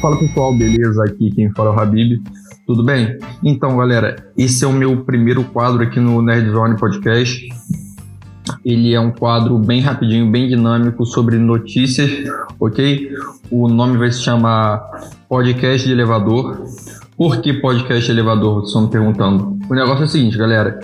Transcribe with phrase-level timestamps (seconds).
[0.00, 1.02] Fala pessoal, beleza?
[1.02, 2.22] Aqui quem fala é o Habib.
[2.64, 3.18] Tudo bem?
[3.42, 7.48] Então, galera, esse é o meu primeiro quadro aqui no Nerd Zone Podcast.
[8.64, 12.10] Ele é um quadro bem rapidinho, bem dinâmico sobre notícias,
[12.60, 13.10] ok?
[13.50, 14.78] O nome vai se chamar
[15.28, 16.64] Podcast de Elevador.
[17.16, 18.60] Por que podcast elevador?
[18.60, 19.58] Vocês estão me perguntando.
[19.68, 20.78] O negócio é o seguinte, galera.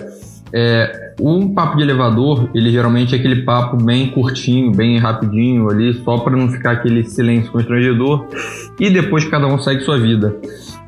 [0.53, 5.93] É, um papo de elevador, ele geralmente é aquele papo bem curtinho, bem rapidinho ali,
[6.03, 8.27] só para não ficar aquele silêncio constrangedor
[8.79, 10.35] e depois cada um segue sua vida.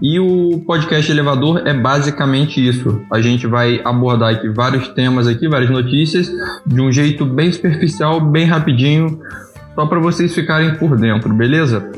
[0.02, 3.02] E o podcast elevador é basicamente isso.
[3.12, 6.32] A gente vai abordar aqui vários temas aqui, várias notícias,
[6.66, 9.20] de um jeito bem superficial, bem rapidinho,
[9.74, 11.92] só para vocês ficarem por dentro, beleza?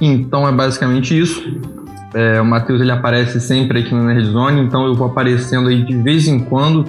[0.00, 1.77] Então é basicamente isso.
[2.14, 5.96] É, o Matheus ele aparece sempre aqui Nerd Zone, então eu vou aparecendo aí de
[5.96, 6.86] vez em quando,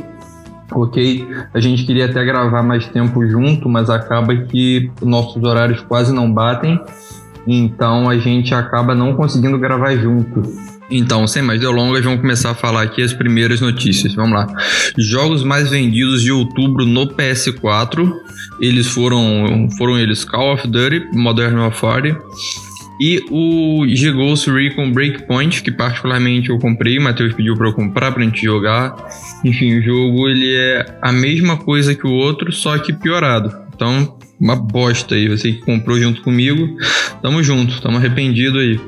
[0.71, 1.27] ok?
[1.53, 6.31] A gente queria até gravar mais tempo junto, mas acaba que nossos horários quase não
[6.31, 6.79] batem,
[7.45, 10.41] então a gente acaba não conseguindo gravar junto.
[10.91, 14.15] Então, sem mais delongas, vamos começar a falar aqui as primeiras notícias.
[14.15, 14.47] Vamos lá.
[14.97, 18.11] Jogos mais vendidos de outubro no PS4.
[18.59, 22.17] Eles foram, foram eles Call of Duty, Modern Warfare,
[22.99, 28.11] e o G-Ghost Recon Breakpoint, que particularmente eu comprei, o Matheus pediu para eu comprar
[28.11, 28.95] pra gente jogar.
[29.43, 33.55] Enfim, o jogo ele é a mesma coisa que o outro, só que piorado.
[33.73, 35.27] Então, uma bosta aí.
[35.27, 36.77] Você que comprou junto comigo,
[37.21, 38.79] tamo junto, tamo arrependido aí.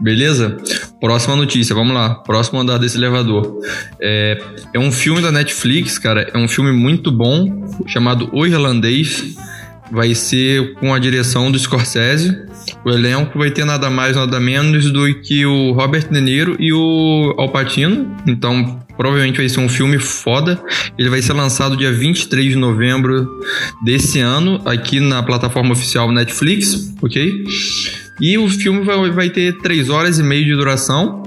[0.00, 0.56] Beleza?
[1.00, 2.14] Próxima notícia, vamos lá.
[2.16, 3.58] Próximo andar desse elevador.
[4.00, 4.38] É,
[4.74, 6.28] é um filme da Netflix, cara.
[6.32, 9.36] É um filme muito bom, chamado O Irlandês.
[9.92, 12.36] Vai ser com a direção do Scorsese.
[12.84, 16.72] O elenco vai ter nada mais, nada menos do que o Robert De Niro e
[16.72, 18.16] o Al Pacino.
[18.26, 20.58] Então, provavelmente vai ser um filme foda.
[20.98, 23.28] Ele vai ser lançado dia 23 de novembro
[23.84, 27.44] desse ano, aqui na plataforma oficial Netflix, ok?
[28.20, 31.22] E o filme vai, vai ter 3 horas e meia de duração.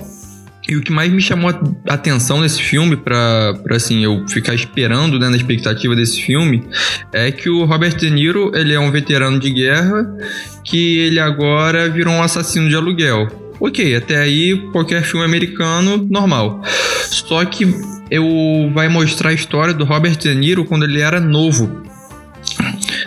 [0.68, 1.52] E o que mais me chamou
[1.88, 6.64] a atenção nesse filme, para assim, eu ficar esperando né, na expectativa desse filme,
[7.14, 10.06] é que o Robert De Niro ele é um veterano de guerra
[10.64, 13.28] que ele agora virou um assassino de aluguel.
[13.60, 16.62] Ok, até aí qualquer filme americano normal.
[17.04, 17.66] Só que
[18.10, 21.84] eu vai mostrar a história do Robert De Niro quando ele era novo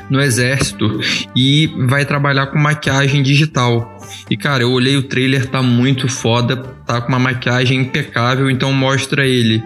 [0.08, 1.00] no exército
[1.36, 3.97] e vai trabalhar com maquiagem digital.
[4.30, 8.72] E cara, eu olhei o trailer, tá muito foda, tá com uma maquiagem impecável, então
[8.72, 9.62] mostra ele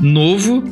[0.00, 0.62] novo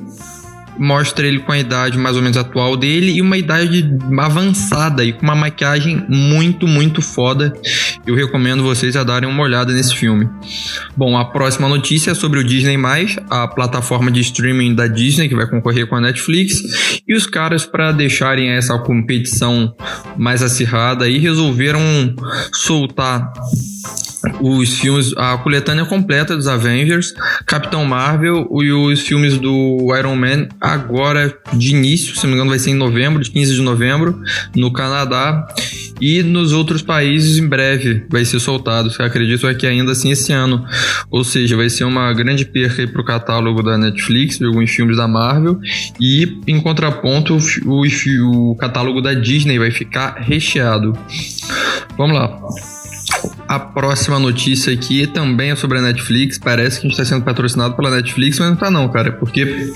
[0.78, 5.12] mostra ele com a idade mais ou menos atual dele e uma idade avançada e
[5.12, 7.52] com uma maquiagem muito, muito foda.
[8.04, 10.28] Eu recomendo vocês a darem uma olhada nesse filme.
[10.96, 12.76] Bom, a próxima notícia é sobre o Disney+,
[13.30, 17.64] a plataforma de streaming da Disney que vai concorrer com a Netflix, e os caras
[17.64, 19.74] para deixarem essa competição
[20.16, 21.80] mais acirrada aí resolveram
[22.52, 23.32] soltar
[24.40, 27.14] os filmes, a coletânea completa dos Avengers,
[27.46, 32.50] Capitão Marvel e os filmes do Iron Man agora de início, se não me engano
[32.50, 34.20] vai ser em novembro, de 15 de novembro,
[34.54, 35.46] no Canadá
[36.02, 40.10] e nos outros países em breve vai ser soltado, eu acredito é que ainda assim
[40.10, 40.66] esse ano,
[41.08, 44.96] ou seja, vai ser uma grande perca para o catálogo da Netflix, de alguns filmes
[44.96, 45.60] da Marvel
[46.00, 50.92] e em contraponto o, o, catálogo da Disney vai ficar recheado.
[51.96, 52.36] Vamos lá.
[53.46, 56.36] A próxima notícia aqui também é sobre a Netflix.
[56.36, 59.12] Parece que a gente está sendo patrocinado pela Netflix, mas não tá não, cara.
[59.12, 59.72] Porque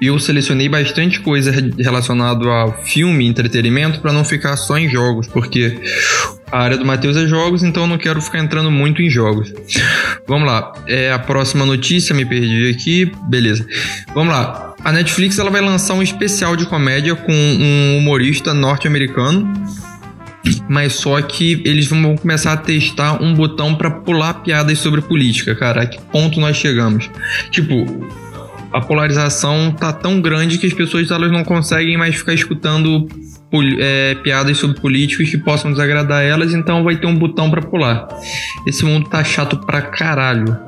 [0.00, 5.78] eu selecionei bastante coisa relacionada ao filme, entretenimento, para não ficar só em jogos, porque
[6.50, 9.52] a área do Matheus é jogos, então eu não quero ficar entrando muito em jogos.
[10.26, 13.66] Vamos lá, é a próxima notícia, me perdi aqui, beleza.
[14.14, 19.52] Vamos lá, a Netflix ela vai lançar um especial de comédia com um humorista norte-americano
[20.68, 25.54] mas só que eles vão começar a testar um botão para pular piadas sobre política,
[25.54, 25.82] cara.
[25.82, 27.10] A que ponto nós chegamos?
[27.50, 28.06] Tipo,
[28.74, 33.06] a polarização tá tão grande que as pessoas elas não conseguem mais ficar escutando
[33.78, 38.08] é, piadas sobre políticos que possam desagradar elas, então vai ter um botão para pular.
[38.66, 40.58] Esse mundo tá chato pra caralho.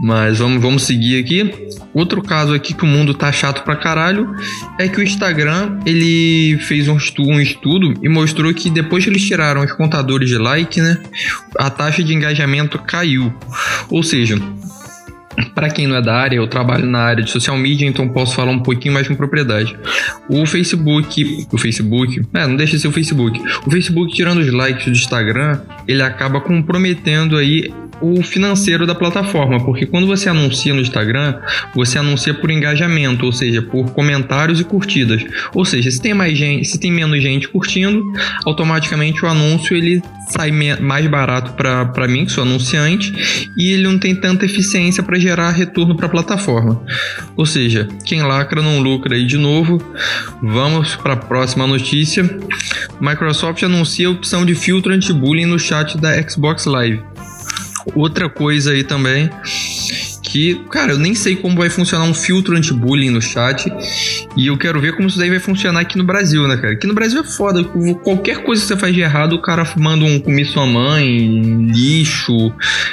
[0.00, 1.52] Mas vamos, vamos seguir aqui.
[1.92, 4.32] Outro caso aqui que o mundo tá chato pra caralho
[4.78, 9.10] é que o Instagram ele fez um estudo, um estudo e mostrou que depois que
[9.10, 10.98] eles tiraram os contadores de like, né,
[11.58, 13.34] a taxa de engajamento caiu.
[13.90, 14.40] Ou seja,
[15.58, 18.32] para quem não é da área, eu trabalho na área de social media, então posso
[18.36, 19.76] falar um pouquinho mais com propriedade.
[20.28, 23.42] O Facebook, o Facebook, é, não deixa de ser o Facebook.
[23.66, 29.64] O Facebook tirando os likes do Instagram, ele acaba comprometendo aí o financeiro da plataforma,
[29.64, 31.40] porque quando você anuncia no Instagram,
[31.74, 35.24] você anuncia por engajamento, ou seja, por comentários e curtidas.
[35.54, 38.04] Ou seja, se tem mais gente, se tem menos gente curtindo,
[38.44, 43.12] automaticamente o anúncio ele sai mais barato para mim, que sou anunciante,
[43.56, 46.82] e ele não tem tanta eficiência para gerar retorno para a plataforma.
[47.36, 49.82] Ou seja, quem lacra não lucra aí de novo.
[50.42, 52.24] Vamos para a próxima notícia.
[53.00, 57.00] Microsoft anuncia a opção de filtro anti-bullying no chat da Xbox Live.
[57.94, 59.30] Outra coisa aí também
[60.28, 63.72] que, cara, eu nem sei como vai funcionar um filtro anti-bullying no chat.
[64.36, 66.74] E eu quero ver como isso daí vai funcionar aqui no Brasil, né, cara?
[66.74, 67.64] Aqui no Brasil é foda.
[68.04, 72.52] Qualquer coisa que você faz de errado, o cara manda um comer sua mãe, lixo,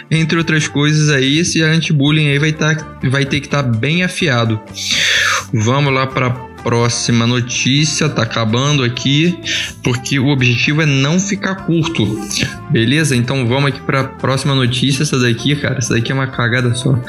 [0.10, 1.40] entre outras coisas aí.
[1.40, 4.60] Esse anti-bullying aí vai, tá, vai ter que estar tá bem afiado.
[5.54, 9.40] Vamos lá para próxima notícia, tá acabando aqui,
[9.84, 12.20] porque o objetivo é não ficar curto.
[12.72, 13.16] Beleza?
[13.16, 16.74] Então vamos aqui para a próxima notícia, essa daqui, cara, essa daqui é uma cagada
[16.74, 17.00] só.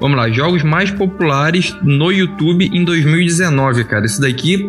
[0.00, 4.04] Vamos lá, jogos mais populares no YouTube em 2019, cara.
[4.04, 4.68] Isso daqui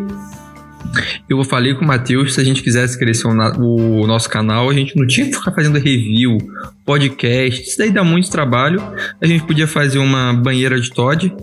[1.28, 4.96] eu falei com o Matheus, se a gente quisesse crescer o, nosso canal, a gente
[4.96, 6.38] não tinha que ficar fazendo review,
[6.84, 8.80] podcast, isso daí dá muito trabalho.
[9.20, 11.34] A gente podia fazer uma banheira de Todd,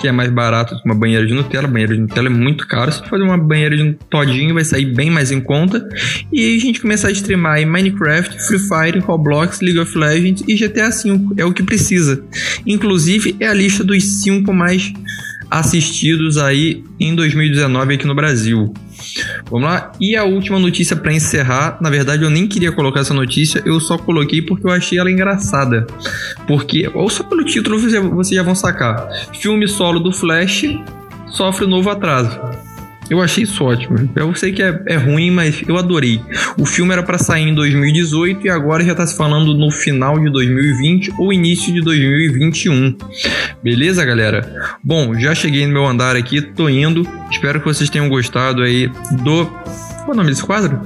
[0.00, 1.68] que é mais barato que uma banheira de Nutella.
[1.68, 2.90] Banheira de Nutella é muito caro.
[2.90, 5.86] Se fazer uma banheira de Todinho, vai sair bem mais em conta.
[6.32, 10.42] E aí a gente começar a streamar em Minecraft, Free Fire, Roblox, League of Legends
[10.48, 11.34] e GTA V.
[11.36, 12.24] É o que precisa.
[12.66, 14.92] Inclusive, é a lista dos 5 mais
[15.50, 18.72] assistidos aí em 2019 aqui no Brasil.
[19.50, 19.92] Vamos lá.
[20.00, 23.78] E a última notícia para encerrar, na verdade eu nem queria colocar essa notícia, eu
[23.80, 25.86] só coloquei porque eu achei ela engraçada.
[26.46, 29.08] Porque, ou só pelo título vocês já vão sacar.
[29.40, 30.64] Filme solo do Flash
[31.28, 32.65] sofre um novo atraso.
[33.08, 34.10] Eu achei isso ótimo.
[34.16, 36.20] Eu sei que é, é ruim, mas eu adorei.
[36.58, 40.18] O filme era para sair em 2018 e agora já tá se falando no final
[40.18, 42.96] de 2020 ou início de 2021.
[43.62, 44.76] Beleza, galera?
[44.82, 47.06] Bom, já cheguei no meu andar aqui, tô indo.
[47.30, 48.88] Espero que vocês tenham gostado aí
[49.22, 49.46] do.
[49.46, 50.80] Qual é o nome desse quadro?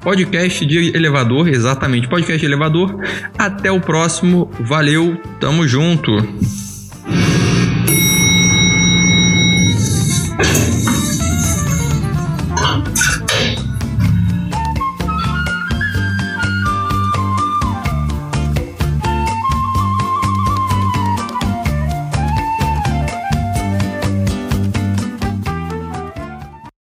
[0.00, 2.98] Podcast de elevador, exatamente, podcast de elevador.
[3.38, 4.50] Até o próximo.
[4.60, 6.63] Valeu, tamo junto.